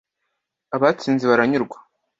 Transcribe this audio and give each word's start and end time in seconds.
“abatsinze 0.75 1.23
baranyurwa 1.31 1.77